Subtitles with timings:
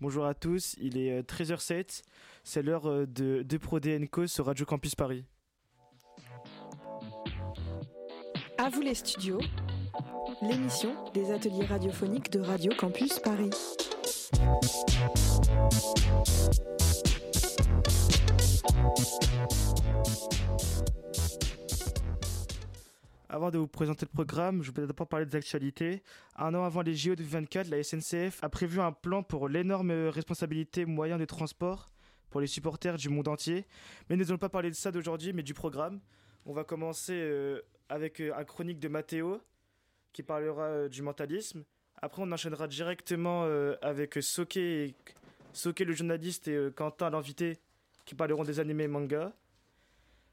[0.00, 2.02] Bonjour à tous, il est 13h07,
[2.42, 3.78] c'est l'heure de, de Pro
[4.26, 5.26] sur Radio Campus Paris.
[8.56, 9.40] À vous les studios,
[10.40, 13.50] l'émission des ateliers radiophoniques de Radio Campus Paris.
[23.32, 26.02] Avant de vous présenter le programme, je vais d'abord parler des actualités.
[26.34, 30.84] Un an avant les JO 2024, la SNCF a prévu un plan pour l'énorme responsabilité
[30.84, 31.92] moyens de transport
[32.28, 33.66] pour les supporters du monde entier.
[34.08, 36.00] Mais nous n'allons pas parler de ça d'aujourd'hui, mais du programme.
[36.44, 39.40] On va commencer euh, avec euh, un chronique de Mathéo
[40.12, 41.62] qui parlera euh, du mentalisme.
[42.02, 43.44] Après, on enchaînera directement
[43.82, 44.96] avec Soké,
[45.52, 47.58] Soké le journaliste et Quentin l'invité
[48.06, 49.32] qui parleront des animés et mangas.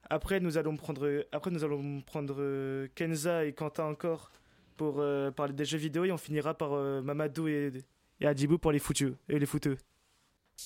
[0.09, 4.31] Après, nous allons prendre, après, nous allons prendre Kenza et Quentin encore
[4.77, 5.03] pour
[5.35, 6.71] parler des jeux vidéo et on finira par
[7.01, 7.71] Mamadou et,
[8.19, 9.77] et Adibou pour les foutus et les fouteux.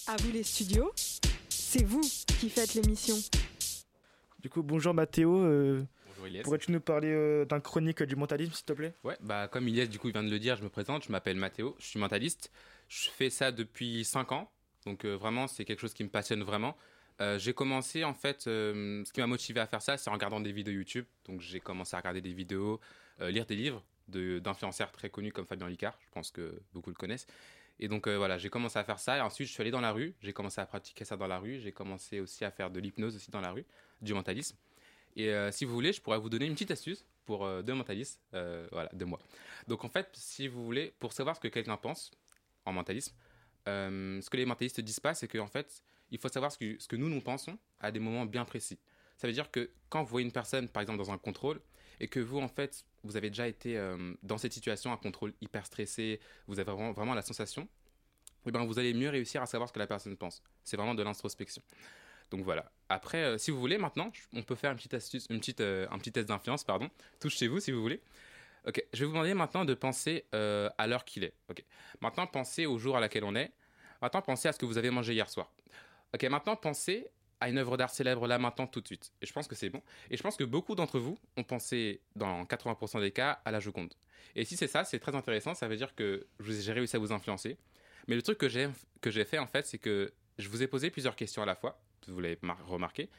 [0.07, 0.91] À vous les studios,
[1.49, 3.15] c'est vous qui faites l'émission.
[4.39, 5.37] Du coup, bonjour Mathéo.
[5.43, 6.41] Euh, bonjour Ilias.
[6.43, 8.93] Pourrais-tu nous parler euh, d'un chronique du mentalisme, s'il te plaît?
[9.03, 11.11] Ouais, bah comme Ilias du coup il vient de le dire, je me présente, je
[11.11, 12.51] m'appelle Mathéo, je suis mentaliste.
[12.87, 14.51] Je fais ça depuis 5 ans,
[14.85, 16.75] donc euh, vraiment c'est quelque chose qui me passionne vraiment.
[17.37, 20.51] J'ai commencé en fait, ce qui m'a motivé à faire ça, c'est en regardant des
[20.51, 21.05] vidéos YouTube.
[21.25, 22.79] Donc j'ai commencé à regarder des vidéos,
[23.19, 27.27] lire des livres d'influenceurs très connus comme Fabien Licard, je pense que beaucoup le connaissent.
[27.79, 29.17] Et donc euh, voilà, j'ai commencé à faire ça.
[29.17, 30.13] Et ensuite, je suis allé dans la rue.
[30.21, 31.59] J'ai commencé à pratiquer ça dans la rue.
[31.59, 33.65] J'ai commencé aussi à faire de l'hypnose aussi dans la rue,
[34.01, 34.55] du mentalisme.
[35.15, 37.73] Et euh, si vous voulez, je pourrais vous donner une petite astuce pour euh, deux
[37.73, 39.19] mentalistes, voilà, de moi.
[39.67, 42.11] Donc en fait, si vous voulez, pour savoir ce que quelqu'un pense
[42.65, 43.15] en mentalisme,
[43.65, 47.09] ce que les mentalistes disent pas, c'est qu'en fait, il faut savoir ce que, nous,
[47.09, 48.77] nous pensons à des moments bien précis.
[49.17, 51.61] Ça veut dire que quand vous voyez une personne, par exemple, dans un contrôle,
[51.99, 55.33] et que vous, en fait, vous avez déjà été euh, dans cette situation, un contrôle
[55.39, 57.67] hyper stressé, vous avez vraiment, la sensation,
[58.47, 60.41] eh ben vous allez mieux réussir à savoir ce que la personne pense.
[60.63, 61.61] C'est vraiment de l'introspection.
[62.31, 62.71] Donc voilà.
[62.89, 65.85] Après, euh, si vous voulez, maintenant, on peut faire une petite astuce, une petite, euh,
[65.91, 66.89] un petit test d'influence, pardon.
[67.19, 68.01] Touche chez vous si vous voulez.
[68.65, 71.33] Ok, je vais vous demander maintenant de penser à l'heure qu'il est.
[71.49, 71.63] Ok.
[71.99, 73.51] Maintenant, pensez au jour à laquelle on est.
[74.01, 75.51] Maintenant, pensez à ce que vous avez mangé hier soir.
[76.13, 77.07] Ok, maintenant, pensez
[77.41, 79.11] à une œuvre d'art célèbre là maintenant tout de suite.
[79.21, 79.81] Et je pense que c'est bon.
[80.09, 83.59] Et je pense que beaucoup d'entre vous ont pensé, dans 80% des cas, à la
[83.59, 83.93] Joconde.
[84.35, 85.55] Et si c'est ça, c'est très intéressant.
[85.55, 87.57] Ça veut dire que j'ai réussi à vous influencer.
[88.07, 91.15] Mais le truc que j'ai, fait, en fait, c'est que je vous ai posé plusieurs
[91.15, 91.81] questions à la fois.
[92.07, 93.09] Vous l'avez remarqué.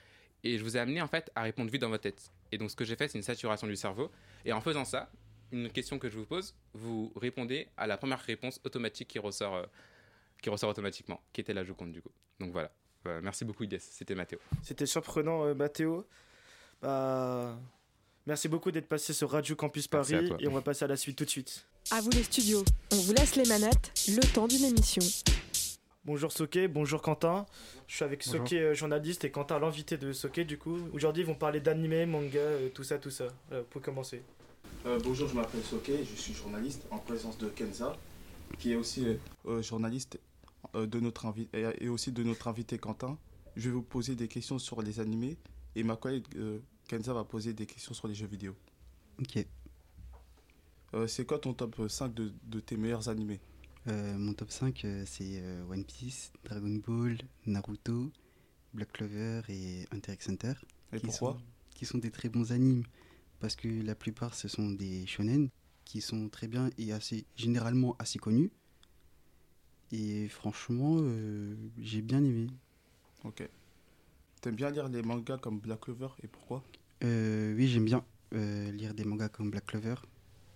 [0.44, 2.30] Et je vous ai amené, en fait, à répondre vite dans votre tête.
[2.52, 4.10] Et donc, ce que j'ai fait, c'est une saturation du cerveau.
[4.44, 5.10] Et en faisant ça,
[5.50, 9.54] une question que je vous pose, vous répondez à la première réponse automatique qui ressort,
[9.54, 9.66] euh,
[10.40, 12.12] qui ressort automatiquement, qui était la Joconde, du coup.
[12.40, 12.72] Donc voilà.
[13.04, 13.80] Bah, merci beaucoup, Ides.
[13.80, 14.38] C'était Mathéo.
[14.62, 16.06] C'était surprenant, euh, Mathéo.
[16.80, 17.58] Bah,
[18.26, 21.16] merci beaucoup d'être passé sur Radio Campus Paris et on va passer à la suite
[21.16, 21.66] tout de suite.
[21.90, 22.64] À vous les studios.
[22.92, 25.02] On vous laisse les manettes, le temps d'une émission.
[26.04, 27.46] Bonjour Soké, bonjour Quentin.
[27.86, 30.78] Je suis avec Soké, euh, journaliste, et Quentin, l'invité de Soké, du coup.
[30.92, 33.28] Aujourd'hui, ils vont parler d'anime, manga, euh, tout ça, tout ça.
[33.70, 34.22] pour commencer.
[35.04, 37.96] bonjour, je m'appelle Soké, je suis journaliste en présence de Kenza,
[38.58, 39.06] qui est aussi
[39.60, 40.18] journaliste
[40.74, 43.18] de notre et aussi de notre invité Quentin.
[43.56, 45.36] Je vais vous poser des questions sur les animés
[45.74, 48.54] et ma collègue euh, Kenza va poser des questions sur les jeux vidéo.
[49.20, 49.46] Ok.
[50.94, 53.40] Euh, c'est quoi ton top 5 de, de tes meilleurs animés?
[53.86, 58.12] Mon top 5, c'est One Piece, Dragon Ball, Naruto,
[58.74, 60.52] Black Clover et Hunter x Hunter.
[60.92, 61.38] Et pourquoi?
[61.74, 62.84] Qui sont des très bons animes.
[63.40, 65.48] Parce que la plupart, ce sont des shonen
[65.84, 68.52] qui sont très bien et assez, généralement assez connus.
[69.92, 72.46] Et franchement, euh, j'ai bien aimé.
[73.24, 73.46] Ok.
[74.40, 76.62] T'aimes bien lire des mangas comme Black Clover et pourquoi?
[77.04, 78.04] Euh, Oui, j'aime bien
[78.34, 79.96] euh, lire des mangas comme Black Clover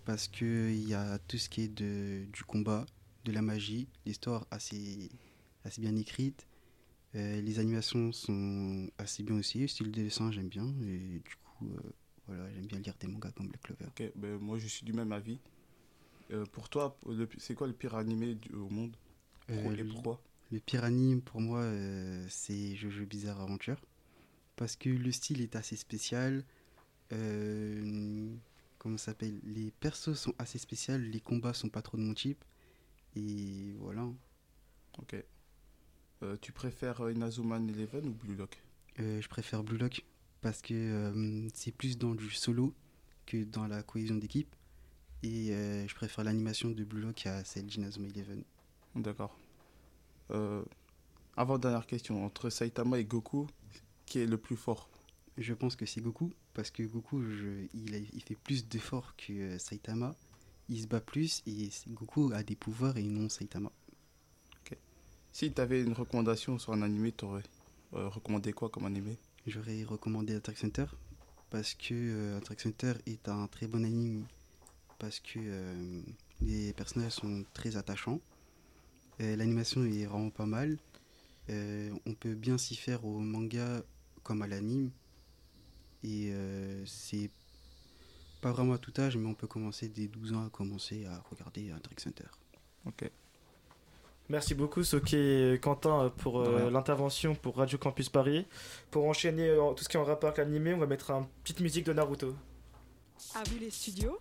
[0.05, 2.85] parce qu'il y a tout ce qui est de, du combat,
[3.25, 5.09] de la magie, l'histoire assez,
[5.65, 6.47] assez bien écrite.
[7.13, 11.69] les animations sont assez bien aussi, le style de dessin j'aime bien et du coup
[12.27, 13.85] voilà j'aime bien lire des mangas comme Black Clover.
[13.87, 15.39] Ok, ben, moi je suis du même avis.
[16.53, 16.97] pour toi,
[17.37, 18.95] c'est quoi le pire animé du, au monde?
[19.49, 20.21] Euh, pourquoi?
[20.51, 23.79] Le pire anime pour moi, euh, c'est Jojo Bizarre Aventure.
[24.55, 26.43] Parce que le style est assez spécial.
[27.13, 28.29] Euh,
[28.77, 29.39] comment s'appelle?
[29.43, 32.43] Les persos sont assez spéciaux, les combats sont pas trop de mon type.
[33.15, 34.07] Et voilà.
[34.99, 35.15] Ok.
[36.41, 38.57] tu préfères Inazuman Eleven ou Blue Lock?
[38.97, 40.03] Je préfère Blue Lock
[40.41, 42.73] parce que c'est plus dans du solo
[43.25, 44.55] que dans la cohésion d'équipe.
[45.23, 45.51] Et
[45.87, 48.43] je préfère l'animation de Blue Lock à celle d'Inazuma Eleven.
[48.95, 49.37] D'accord.
[50.31, 50.63] Euh,
[51.35, 53.47] avant dernière question, entre Saitama et Goku,
[54.05, 54.89] qui est le plus fort?
[55.37, 57.21] Je pense que c'est Goku, parce que Goku,
[57.73, 60.15] il, il, fait plus d'efforts que euh, Saitama.
[60.69, 63.71] Il se bat plus et Goku a des pouvoirs et non Saitama.
[64.61, 64.77] Ok.
[65.31, 67.43] Si tu avais une recommandation sur un animé, tu aurais
[67.91, 69.17] recommandé quoi comme animé?
[69.45, 70.85] J'aurais recommandé Attack Center
[71.49, 74.25] parce que euh, Attack Center est un très bon anime
[74.99, 76.01] parce que euh,
[76.41, 78.19] les personnages sont très attachants.
[79.19, 80.77] L'animation est vraiment pas mal.
[81.49, 83.81] Euh, on peut bien s'y faire au manga
[84.23, 84.91] comme à l'anime.
[86.03, 86.31] Et
[86.85, 87.29] c'est
[88.41, 91.23] pas vraiment à tout âge, mais on peut commencer dès 12 ans à commencer à
[91.29, 92.27] regarder Attack Center.
[92.85, 93.09] Ok.
[94.29, 98.45] Merci beaucoup Soké et Quentin pour euh, l'intervention pour Radio Campus Paris.
[98.91, 101.25] Pour enchaîner euh, tout ce qui est en rapport avec l'animé, on va mettre une
[101.43, 102.35] petite musique de Naruto.
[103.35, 104.19] À vous les studios,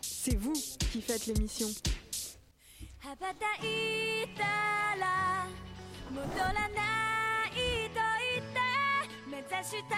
[0.00, 0.54] c'est vous
[0.90, 1.68] qui faites l'émission.
[3.12, 4.42] 羽ばたいた
[4.98, 5.46] ら
[6.10, 6.68] 戻らな
[7.48, 7.60] い
[7.90, 8.00] と
[8.32, 8.60] 言って
[9.30, 9.96] 目指した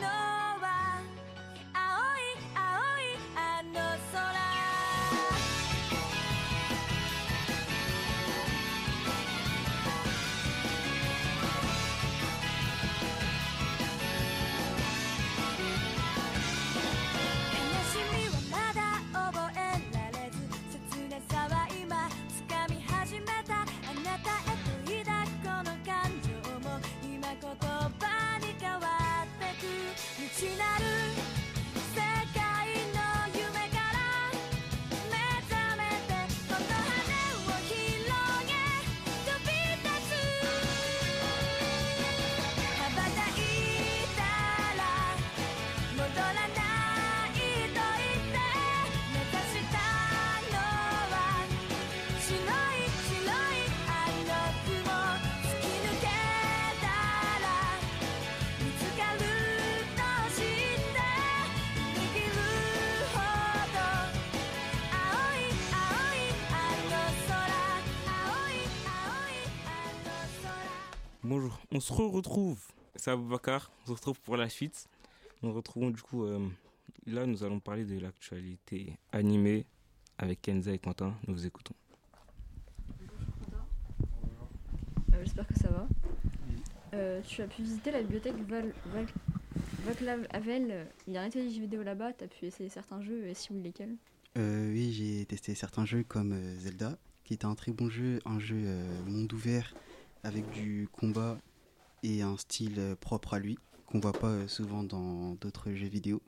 [0.00, 0.51] の。
[71.72, 72.60] On se retrouve,
[72.96, 74.88] c'est Aboubacar, on se retrouve pour la suite.
[75.42, 76.46] Nous retrouvons du coup, euh,
[77.06, 79.66] là nous allons parler de l'actualité animée
[80.18, 81.74] avec Kenza et Quentin, nous vous écoutons.
[85.14, 85.88] Euh, J'espère que ça va.
[86.94, 88.72] Euh, tu as pu visiter la bibliothèque Val,
[90.30, 93.34] Havel, il y a un atelier vidéo là-bas, tu as pu essayer certains jeux, et
[93.34, 93.96] si oui lesquels
[94.36, 98.62] Oui, j'ai testé certains jeux comme Zelda, qui est un très bon jeu, un jeu
[99.06, 99.74] monde ouvert
[100.22, 101.38] avec du combat
[102.02, 105.88] et un style euh, propre à lui qu'on voit pas euh, souvent dans d'autres jeux
[105.88, 106.22] vidéo.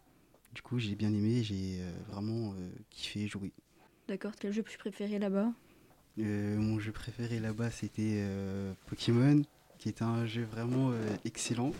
[0.53, 2.55] Du coup, j'ai bien aimé, j'ai euh, vraiment
[2.91, 3.53] kiffé jouer.
[4.07, 5.53] D'accord, quel jeu tu préféré là-bas?
[6.17, 8.25] Mon jeu préféré là-bas, c'était
[8.87, 9.43] Pokémon,
[9.79, 10.93] qui était un jeu vraiment
[11.25, 11.73] excellent.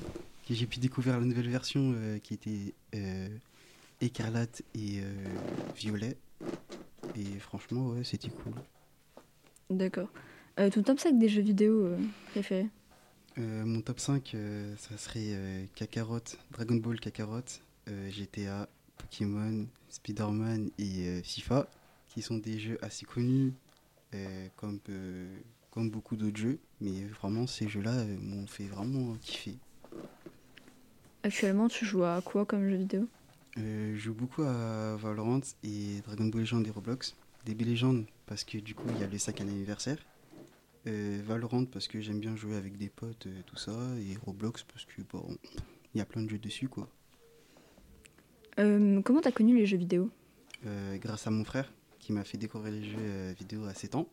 [0.49, 2.75] Que j'ai pu découvrir la nouvelle version qui était
[4.01, 5.03] écarlate et
[5.77, 6.17] violet.
[7.15, 8.55] Et franchement, ouais, c'était cool.
[9.71, 10.09] D'accord.
[10.59, 11.97] Euh, ton top 5 des jeux vidéo
[12.31, 12.69] préférés?
[13.39, 14.37] Euh, Mon top 5,
[14.77, 16.21] ça serait Kakarot,
[16.53, 17.45] Dragon Ball Kakarot,
[17.87, 21.69] GTA, Pokémon, Spider-Man et FIFA,
[22.09, 23.53] qui sont des jeux assez connus,
[24.57, 24.79] comme,
[25.71, 29.57] comme beaucoup d'autres jeux, mais vraiment ces jeux-là m'ont fait vraiment kiffer.
[31.23, 33.09] Actuellement, tu joues à quoi comme jeu vidéo?
[33.57, 37.15] Je joue beaucoup à Valorant et Dragon Ball Legends et Roblox.
[37.47, 39.99] DB Legends parce que du coup il y a le 5 anniversaire
[40.87, 43.73] euh, Valorant parce que j'aime bien jouer avec des potes, euh, tout ça.
[43.99, 45.37] Et Roblox parce que bon,
[45.95, 46.89] il y a plein de jeux dessus quoi.
[48.59, 50.11] Euh, comment t'as connu les jeux vidéo?
[50.95, 54.09] Grâce à mon frère qui m'a fait découvrir les jeux vidéo à 7 ans.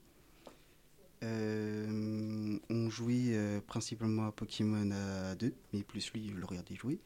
[1.21, 6.99] on jouait principalement à Pokémon à 2, mais plus lui, je le regardais jouer.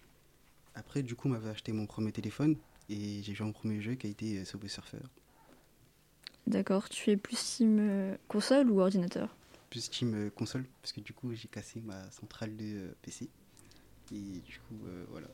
[0.73, 2.55] Après, du coup, on m'avait acheté mon premier téléphone
[2.89, 4.97] et j'ai joué mon premier jeu qui a été Subway Surfer.
[6.47, 9.35] D'accord, tu es plus team console ou ordinateur?
[9.75, 13.27] Plus team euh, console, parce que du coup j'ai cassé ma centrale de euh, PC.
[14.13, 15.27] Et du coup, euh, voilà.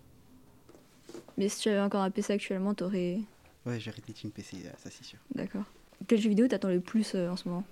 [1.38, 3.20] Mais si tu avais encore un PC actuellement, t'aurais.
[3.68, 5.20] Ouais, j'ai arrêté Team PC, ça c'est sûr.
[5.36, 5.66] D'accord.
[6.08, 7.64] Quel jeu vidéo t'attends le plus en ce moment?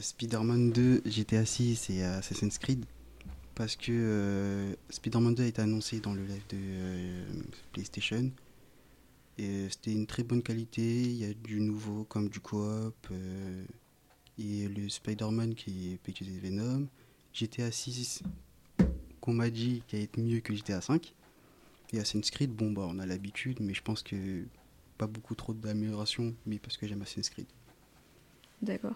[0.00, 2.86] Spider-Man 2, GTA 6 et Assassin's Creed.
[3.54, 6.58] Parce que Spider-Man 2 a été annoncé dans le live de
[7.72, 8.30] PlayStation.
[9.36, 12.94] Et c'était une très bonne qualité, il y a du nouveau comme du coop,
[14.38, 16.86] et le Spider-Man qui peut utiliser Venom,
[17.32, 18.22] GTA 6
[19.20, 21.14] qu'on m'a dit qui être mieux que GTA 5
[21.92, 24.44] et Assassin's Creed bon bah on a l'habitude mais je pense que
[24.98, 27.46] pas beaucoup trop d'amélioration mais parce que j'aime Assassin's Creed.
[28.62, 28.94] D'accord.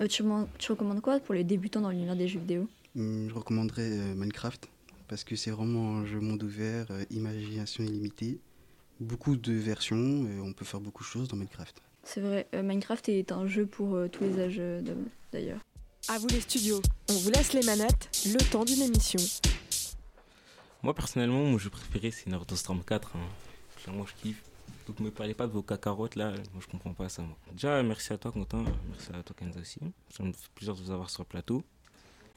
[0.00, 0.22] Euh, tu,
[0.58, 2.68] tu, recommandes quoi pour les débutants dans l'univers des jeux vidéo?
[2.96, 4.68] Hum, Je recommanderais euh, Minecraft
[5.08, 8.40] parce que c'est vraiment un jeu monde ouvert, euh, imagination illimitée,
[9.00, 11.82] beaucoup de versions, on peut faire beaucoup de choses dans Minecraft.
[12.04, 15.60] C'est vrai, euh, Minecraft est un jeu pour euh, tous les âges euh, d'hommes, d'ailleurs.
[16.08, 19.20] À vous les studios, on vous laisse les manettes, le temps d'une émission.
[20.82, 23.12] Moi, personnellement, mon jeu préféré, c'est Naruto Storm 4.
[23.14, 23.20] Hein.
[23.76, 24.42] Clairement, je kiffe.
[24.88, 27.22] Donc, me parlez pas de vos cacarottes là, moi je comprends pas ça.
[27.22, 27.36] Moi.
[27.52, 28.64] Déjà, merci à toi, Quentin.
[28.90, 29.78] Merci à toi, Kenza aussi.
[30.10, 31.62] Ça me fait plaisir de vous avoir sur le plateau.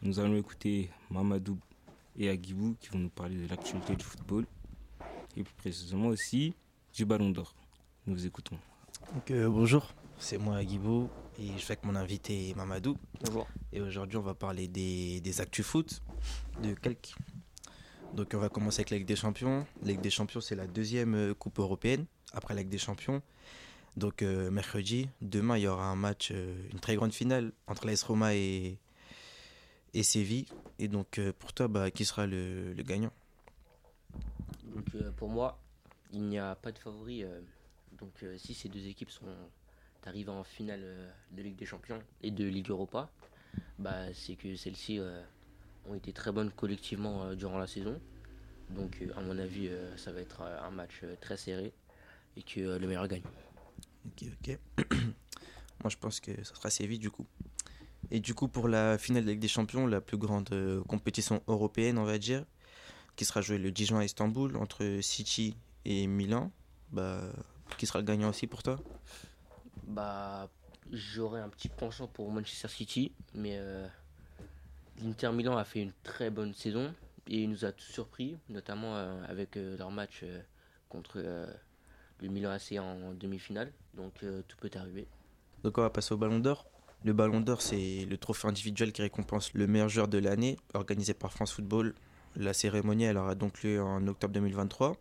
[0.04, 1.58] Nous allons écouter Mamadou
[2.16, 4.46] et Agibou qui vont nous parler de l'actualité du football.
[5.36, 6.54] Et plus précisément aussi
[6.94, 7.56] du ballon d'or.
[8.06, 8.60] Nous vous écoutons.
[9.14, 11.10] Donc, euh, bonjour, c'est moi Agibou
[11.40, 12.98] et je suis avec mon invité Mamadou.
[13.24, 13.48] Bonjour.
[13.72, 16.02] Et aujourd'hui, on va parler des, des actus foot,
[16.62, 17.16] de quelques.
[18.14, 19.66] Donc, on va commencer avec la Ligue des Champions.
[19.82, 23.22] La Ligue des Champions, c'est la deuxième euh, Coupe européenne après la Ligue des Champions.
[23.96, 27.88] Donc, euh, mercredi, demain, il y aura un match, euh, une très grande finale entre
[27.88, 28.78] l'AS Roma et,
[29.94, 30.46] et Séville.
[30.80, 33.12] Et donc, pour toi, bah, qui sera le, le gagnant?
[34.64, 35.58] Donc pour moi,
[36.12, 37.24] il n'y a pas de favori.
[38.00, 39.28] Donc euh, si ces deux équipes sont
[40.06, 43.10] arrivées en finale euh, de Ligue des Champions et de Ligue Europa,
[43.80, 45.22] bah, c'est que celles-ci euh,
[45.88, 48.00] ont été très bonnes collectivement durant la saison.
[48.70, 51.72] Donc à mon avis, ça va être un match très serré
[52.36, 53.22] et que le meilleur gagne.
[54.08, 54.60] Ok, ok.
[55.84, 57.28] Moi, je pense que ça sera Séville du coup.
[58.10, 60.50] Et du coup, pour la finale de Ligue des Champions, la plus grande
[60.88, 62.44] compétition européenne, on va dire,
[63.16, 66.52] qui sera jouée le 10 juin à Istanbul entre City et Milan,
[66.92, 67.22] bah,
[67.78, 68.78] qui sera le gagnant aussi pour toi
[69.88, 70.50] Bah,
[70.92, 73.88] j'aurais un petit penchant pour Manchester City, mais euh,
[75.02, 76.94] l'Inter Milan a fait une très bonne saison
[77.28, 80.24] et il nous a tous surpris, notamment euh, avec euh, leur match
[80.90, 81.20] contre
[82.22, 83.72] le Milan AC en demi-finale.
[83.96, 84.14] Donc
[84.48, 85.08] tout peut arriver.
[85.64, 86.68] Donc, on va passer au Ballon d'Or?
[87.04, 91.16] Le Ballon d'Or, c'est le trophée individuel qui récompense le meilleur joueur de l'année, organisé
[91.16, 91.96] par France Football.
[92.36, 94.96] La cérémonie, elle aura donc lieu en octobre 2023.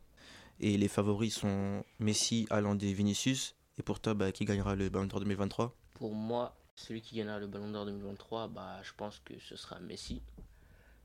[0.60, 3.54] Et les favoris sont Messi, Haaland et Vinicius.
[3.78, 7.38] Et pour toi, bah, qui gagnera le Ballon d'Or 2023 Pour moi, celui qui gagnera
[7.38, 10.22] le Ballon d'Or 2023, bah, je pense que ce sera Messi.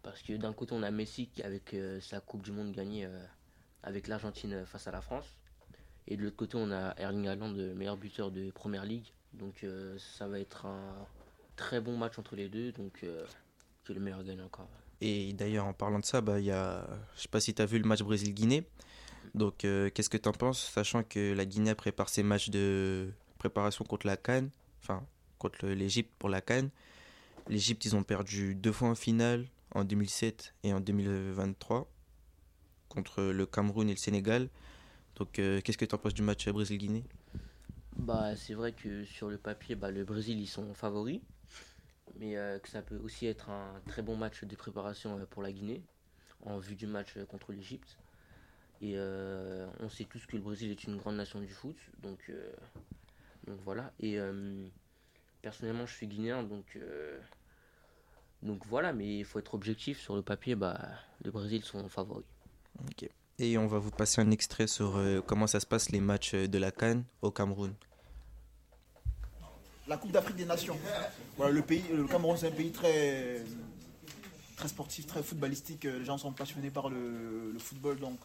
[0.03, 3.06] Parce que d'un côté, on a Messi qui, avec euh, sa Coupe du Monde gagnée
[3.06, 3.25] euh,
[3.84, 5.25] avec l'Argentine euh, face à la France.
[6.08, 9.08] Et de l'autre côté, on a Erling Haaland, le meilleur buteur de Première Ligue.
[9.34, 11.06] Donc euh, ça va être un
[11.56, 12.72] très bon match entre les deux.
[12.72, 13.06] Donc
[13.84, 14.70] que le meilleur gagne encore.
[15.01, 16.86] Et d'ailleurs, en parlant de ça, bah, y a...
[17.15, 18.65] je sais pas si tu as vu le match Brésil-Guinée.
[19.36, 23.12] Donc, euh, qu'est-ce que tu en penses, sachant que la Guinée prépare ses matchs de
[23.38, 24.50] préparation contre la Cannes,
[24.81, 25.05] enfin,
[25.38, 26.69] contre l'Égypte pour la Cannes.
[27.48, 31.89] L'Égypte, ils ont perdu deux fois en finale, en 2007 et en 2023,
[32.89, 34.50] contre le Cameroun et le Sénégal.
[35.15, 37.03] Donc, euh, qu'est-ce que tu en penses du match Brésil-Guinée?
[37.98, 41.21] Bah, c'est vrai que sur le papier, bah, le Brésil, ils sont favoris.
[42.19, 45.51] Mais euh, que ça peut aussi être un très bon match de préparation pour la
[45.51, 45.83] Guinée,
[46.45, 47.98] en vue du match contre l'Égypte.
[48.81, 51.75] Et euh, on sait tous que le Brésil est une grande nation du foot.
[52.01, 52.51] Donc, euh,
[53.45, 53.91] donc voilà.
[54.00, 54.65] Et euh,
[55.41, 56.43] personnellement, je suis guinéen.
[56.43, 57.19] Donc, euh,
[58.41, 58.93] donc voilà.
[58.93, 60.00] Mais il faut être objectif.
[60.00, 60.79] Sur le papier, bah,
[61.24, 62.25] le Brésil sont favoris.
[62.89, 63.09] Ok.
[63.39, 66.36] Et on va vous passer un extrait sur euh, comment ça se passe les matchs
[66.36, 67.74] de la Cannes au Cameroun.
[69.88, 70.77] la Coupe d'Afrique des Nations.
[71.38, 73.41] Voilà, le, pays, le Cameroun, c'est un pays très,
[74.55, 75.86] très sportif, très footballistique.
[75.86, 77.98] Les gens sont passionnés par le, le football.
[78.00, 78.19] Donc,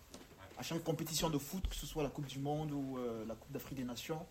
[0.58, 3.34] à chaque compétition de foot, que ce soit la Coupe du Monde ou euh, la
[3.34, 4.24] Coupe d'Afrique des Nations,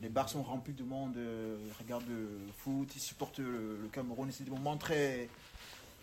[0.00, 1.16] les bars sont remplis de monde.
[1.16, 4.28] euh, ils regardent le foot, ils supportent le, le Cameroun.
[4.28, 5.28] Et C'est des moments très,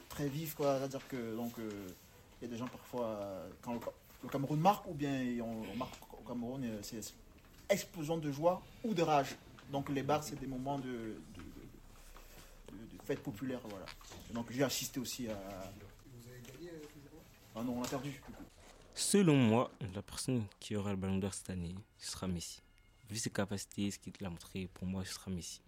[0.10, 0.55] très vifs.
[0.55, 0.79] quoi.
[0.79, 1.70] C'est-à-dire que donc, euh,
[2.41, 3.20] il y a des gens parfois,
[3.62, 3.79] quand le,
[4.24, 7.01] le Cameroun marque ou bien on, on marque au Cameroun, euh, c'est
[7.70, 9.36] explosion de joie ou de rage.
[9.72, 13.60] Donc les bars, c'est des moments de, de, de- de- de fête populaire.
[13.70, 13.86] Voilà.
[14.34, 15.38] Donc j'ai assisté aussi à.
[17.55, 18.10] Ah non, on a perdu.
[18.10, 18.32] du coup.
[18.96, 22.62] Selon moi, la personne qui aura le ballon d'or cette année, ce sera Messi.
[23.10, 25.62] Vu ses capacités, ce qu'il a montré, pour moi, ce sera Messi.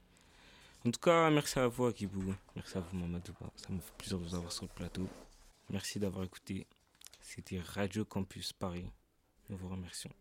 [0.86, 2.36] En tout cas, merci à vous, Akibou.
[2.56, 3.34] Merci à vous, Mamadou.
[3.56, 5.08] Ça me fait plaisir de vous avoir sur le plateau.
[5.70, 6.68] Merci d'avoir écouté.
[7.20, 8.86] C'était Radio Campus Paris.
[9.50, 10.12] Nous vous remercions.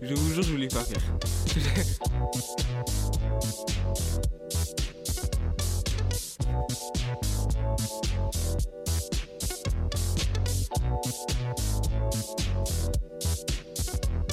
[0.00, 1.02] Je vous jure, je voulais pas faire.
[11.04, 11.30] Thank
[14.20, 14.31] you.